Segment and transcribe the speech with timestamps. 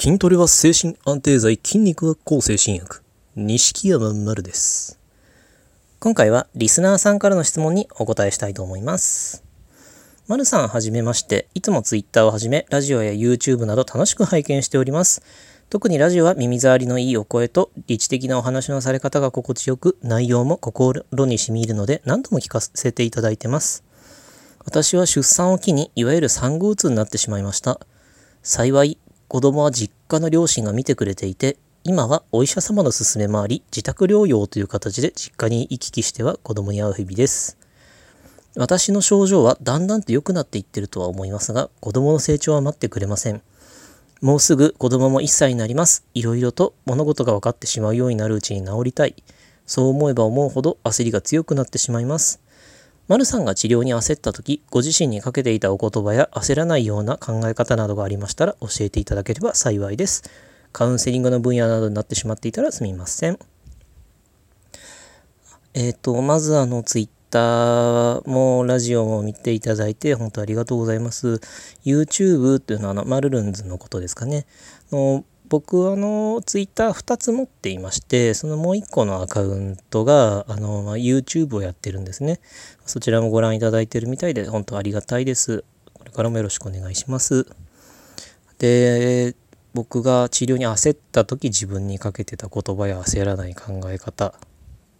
[0.00, 3.02] 筋トレは精神安定剤、筋肉は抗精神薬。
[3.34, 4.96] 錦山丸です。
[5.98, 9.42] 今回はリスナーさんからの質問にお答えしたいと思います。
[10.28, 15.20] 丸さんはじめまして、いつもツイッターをはじめ、ラジオや YouTube など楽しく拝見しております。
[15.68, 23.82] 特にラジオは耳障りのいいお声と理知的なお話のされ方が心地よく、内容も心に染み入るので何度も聞かせていただいてます。
[24.64, 27.80] 私は出産を機にいわゆる産後うつになってしまいました。
[28.44, 28.96] 幸い
[29.28, 37.58] 子供は実家の両親が見てくれていて今はお医者様の勧めもあり自宅療養という形で実家に行き来しては子供に会う日々です。
[38.56, 43.42] 私の症状はだんだんと良くなっていってるとは思いますが子供の成長は待ってくれません。
[44.22, 46.06] もうすぐ子供も1歳になります。
[46.14, 49.14] いろいろと物事が分かってしまうようになるうちに治りたい。
[49.66, 52.40] そう思えば思うほど焦りが強くなってしまいます。
[53.08, 60.30] 丸さんが治療に焦った時ご自身にかけていたお言葉や焦らないような考え方などがありましたら教えていただければ幸いです。
[60.72, 63.38] カウンセリングの分野などになってしまっていたらすみません。
[65.72, 71.40] えっ、とまずあのツイッターもラジオも見ていただいて本当ありがとうございます。
[71.86, 74.44] YouTube っていうのはあのマルルンズのことですかね。
[74.92, 82.40] の僕はあのツイッター2つ持っていましてそのもう1個のアカウントがあの、まあ、YouTube をやってるんですね。
[82.84, 85.64] そちらもご覧いただいてるみたいで本当ありがたいです。
[85.94, 87.46] これからもよろしくお願いします。
[88.58, 89.34] で
[89.74, 94.34] 僕が治療に焦った時自分にかけてた言葉や焦らない考え方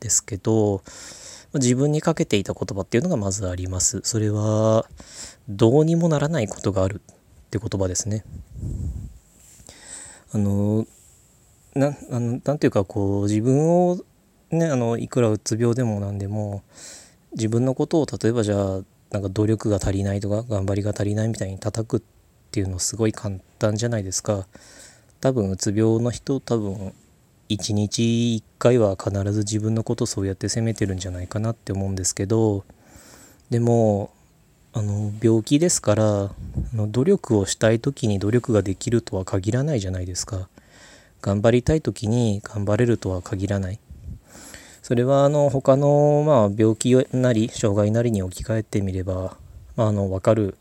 [0.00, 0.82] ですけど
[1.54, 4.00] 自分にかけていた言葉っていうのがまずあります。
[4.04, 4.86] それは
[5.48, 8.24] どうにもならないことがあるって言葉ですね。
[10.32, 10.86] あの
[11.74, 13.98] なあのなんていうかこう自分を
[14.50, 16.62] ねあのいくらうつ病でもなんでも
[17.32, 22.00] 自分のことを例えばじゃあなんか努力が足りないとか頑張りが足りないみたいに叩くっ
[22.50, 24.46] ていうのすごい簡単じゃないですか。
[25.20, 26.92] 多分うつ病の人多分
[27.48, 32.64] 一日一回は必ず自分のことそうやって責めてるんじゃないかなって思うんですけど
[33.50, 34.12] でも
[34.72, 36.30] あの病気ですからあ
[36.74, 40.48] の努力をしたい時に努力ができるとは限らないじゃないですか。
[41.20, 43.80] 頑張りたい時に頑張れるとは限らない。
[44.82, 49.36] それはあの他のまあ病気なり障害なりに置き換えてみれば、
[49.76, 50.56] まあ、あの分かる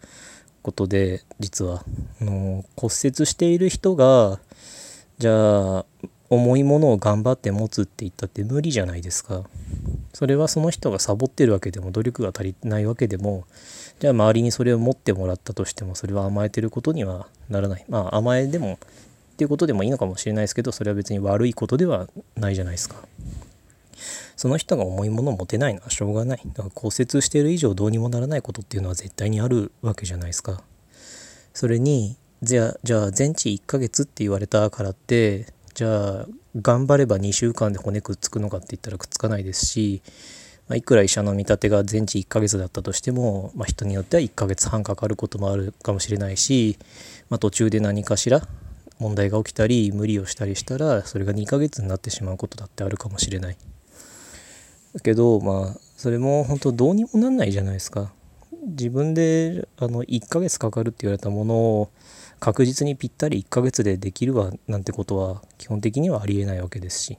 [0.62, 1.84] ことで実は
[2.22, 4.40] あの骨折している人が
[5.18, 5.86] じゃあ
[6.30, 9.44] 重いものを頑張って持つって言ったって無理じゃないですか。
[10.18, 13.46] それはその人がサボってるわけでも努力が足りないわけでも
[14.00, 17.86] じゃあ周りにそれを持ってもらったとしてもそれは甘えてることにはならない。
[17.88, 22.96] まあ甘えでもっていうことでもいいのかもしれないですけどそれは別に悪いことではないじゃないですか。
[24.36, 26.42] その人が重いものを持てないのはしょうがない。
[26.48, 30.64] だから骨折してる以上どうにもならないことっていうのは絶対にあるわけじゃないですか。
[31.54, 36.28] それにじゃあじゃあ全治1ヶ月って言われたからってじゃあ
[36.62, 40.02] 頑張れば2週間で骨くっつくのかって言ったらくっつかないですし、
[40.68, 46.78] まあ、いくら医者の見立てが全治1ヶ月だったとしても、まあ、人によっては1ヶ月半かかることもあるかもしれないし、
[47.30, 48.42] まあ、途中で何かしら
[49.00, 53.58] 問題が起きたり無理をしたりしたらそれが2ヶ月になってしまうことだってあるかもしれない。
[54.94, 58.12] だけどまあそれも本当どうにもなんないじゃないですか。
[58.66, 61.90] 自分であの1ヶ月かかるって言われたものを
[62.40, 67.18] 確実にぴったり1ヶ月でできるわなんてことは基本的にはありえないわけですし。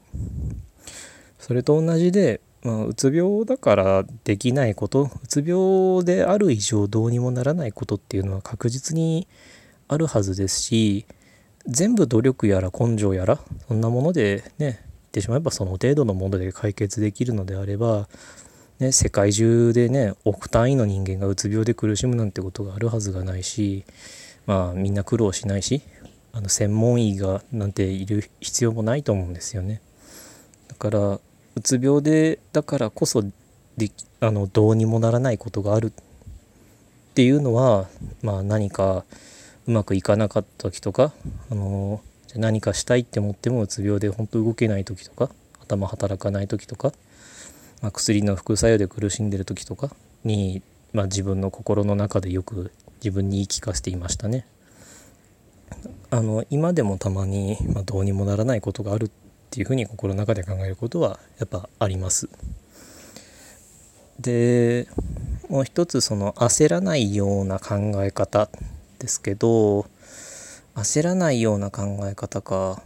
[1.39, 9.27] それと同じで、まあ、うつ病だからできないことうつ病である以上どうにもならないことっていうのは確実に
[9.87, 11.05] あるはずですし
[11.65, 14.75] 全部努力やら根性やらそんなものでね言っ
[15.13, 18.09] てしまえばその程度のもので解決できるのであれば
[18.79, 23.83] ね、世界中でね億単位の人間がうつ病で苦しむなんてことがあるはずがないし
[24.49, 25.83] まあみんな苦労しないし
[26.33, 29.79] あの専門医がなんている必要もないと思うんですよね。
[30.67, 31.21] だからう
[31.61, 33.21] つ病でだからこそ
[33.77, 35.93] であのどうにもならないことがあるっ
[37.13, 37.87] ていうのは、
[38.23, 39.05] まあ、何か
[39.67, 41.13] うまくいかなかった時とか
[41.51, 42.01] あの
[42.35, 45.29] 何かしたいって思ってもうつ病で本当動けない時とか
[45.61, 46.91] 頭働かない時とか
[47.81, 49.89] まあ、薬の副作用で苦しんでる時とか
[50.23, 50.61] に、
[50.93, 52.71] まあ、自分の心の中でよく
[53.03, 54.45] 自分に言い聞かせていましたね。
[56.11, 59.11] あの今でもたまに、まあ、どうにもならないことがあるっ
[59.51, 62.29] ていうふうに心の中で考えることはやっぱあります。
[64.19, 64.87] で
[65.47, 68.49] もう一つその焦らないような考え方
[68.99, 69.85] ですけど
[70.75, 72.81] 焦らないような考え方か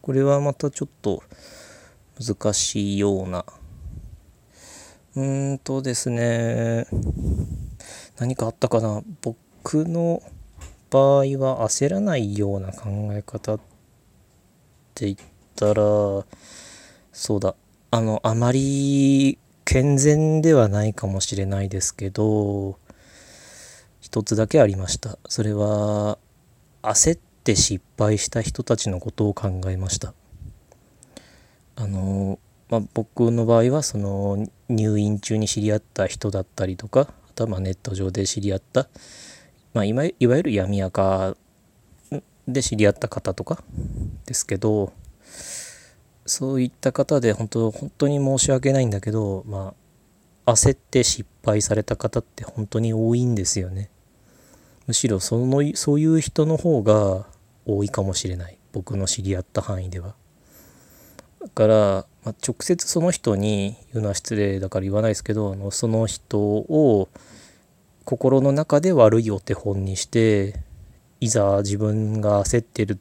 [0.00, 1.22] これはまたちょっと
[2.18, 3.44] 難しいような
[5.16, 6.86] うーんとですね
[8.18, 9.02] 何かあったかな？
[9.22, 10.22] 僕の
[10.90, 13.60] 場合は焦らないような考え方っ
[14.94, 15.16] て言っ
[15.56, 16.24] たら
[17.12, 17.54] そうだ。
[17.90, 22.78] あのあまり健全ではないかもしれないですけど
[24.00, 25.18] 一つだけありました。
[25.28, 26.18] それは
[26.82, 30.12] 焦って失敗した人たちのことを考えました。
[31.76, 32.38] あの、
[32.68, 38.86] まあ、僕の場合はその入院中に知り合った人だったりとかあとはまネット上で知り合った、
[39.72, 41.36] まあ、いわゆる闇垢
[42.46, 43.64] で知り合った方とか
[44.24, 44.92] ですけど
[46.26, 49.74] そういった方で本当本当に申し訳ないんだけどま
[50.46, 53.90] あ焦って失敗された方って本当に多いんですよね。
[54.86, 57.26] むしろそのそういう人の方が
[57.66, 58.58] 多いかもしれない。
[58.72, 60.14] 僕の知り合った範囲では。
[61.40, 67.08] だから、まあ、直接その人に言うのは失礼だから言わないですけどあのその人を
[68.04, 70.60] 心の中で悪いお手本にして
[71.20, 72.96] いざ自分が焦ってるっ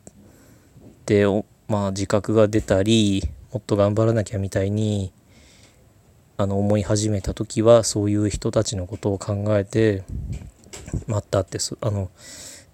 [1.05, 1.25] て
[1.67, 5.11] まあ自覚が出たりもっと頑張らなきゃみたいに
[6.37, 10.03] あの思い始めた時はそういう人たちのことを考えて
[11.07, 12.09] 待ったってあの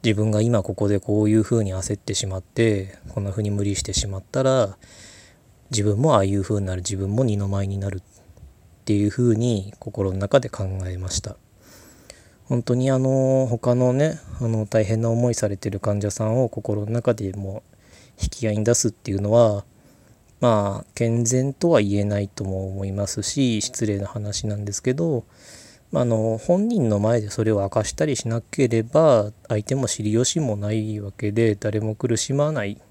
[0.04, 4.78] 自分が今ここでこういうふうに焦ってしまってこんなふうに無理してしまったら
[5.72, 8.02] 自分もああいうふうになる自分も二の舞になるっ
[8.86, 11.38] ていうふうに心の中で考えました。
[12.46, 17.62] 本当にあの他のねあの大変な思いされてる患者さんを心の中でも
[18.20, 19.64] 引き合いに出すっていうのは
[20.42, 25.26] まあ健全とは言えないとも思いますし失礼な話なんですけど
[25.94, 32.82] あの本人の前でそれを明かしたりしなければ相手も知りよしもないわけで誰も苦しまない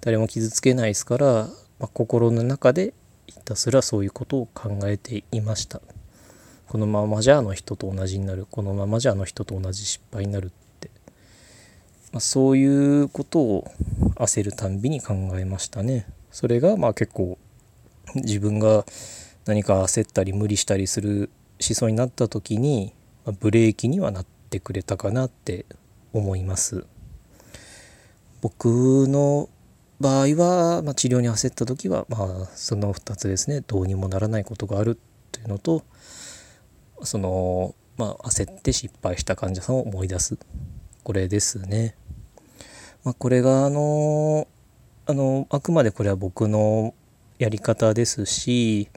[0.00, 1.48] 誰も傷つけないですから、
[1.78, 2.92] まあ、心の中で
[3.26, 5.80] ひたすらそういうことを考えていました。
[6.68, 8.46] このままじゃあの人と同じになる。
[8.50, 10.90] このままじゃあの人と同じ失敗になるって、
[12.12, 13.70] まあ、そういうことを
[14.16, 16.06] 焦るたんびに考えましたね。
[16.30, 17.38] それがまあ結構
[18.14, 18.84] 自分が
[19.46, 22.92] 何か焦ったり無理したりするしそうになった時に
[23.24, 25.64] まブレーキにはなってくれたかなって
[26.12, 26.84] 思います。
[28.40, 29.48] 僕の
[30.00, 34.98] 場合は、まあ、治療に焦った時は、まあ、その2つですねどうにもならないことがある
[35.32, 35.82] というのと
[37.02, 40.38] その、まあ、焦って失敗した患者さんを思い出す
[41.02, 41.96] これですね。
[43.04, 44.46] まあ、これがあの
[45.06, 46.94] あのあくまでこれは僕の
[47.38, 48.88] やり方ですし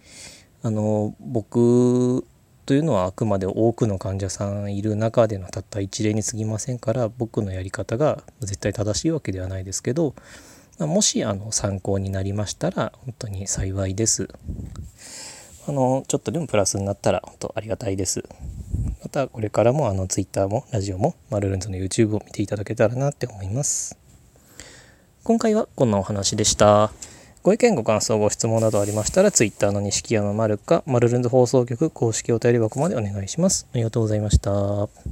[0.63, 2.25] あの僕
[2.65, 10.15] というのはあくまで多くの患者さんいる中でのたった一例に過ぎませんから僕のやり方が絶対正しいわけではないですけど
[10.87, 14.29] もしあの参考になりましたら本当に幸いです。
[15.67, 18.23] あのちょっとでもプラスになったら本当ありがたいです。
[19.01, 23.97] またこれからもあの Twitter もラジオもマルルンズの YouTube を見ていただけたらなって思います。
[25.23, 26.91] 今回はこんなお話でした。
[27.43, 33.67] ご意見、ご感想、ご質問などありましたら、Twitter の西木山丸か、マルルンズ放送局公式お便り箱までお願いします。
[33.73, 35.01] ありがとうございました。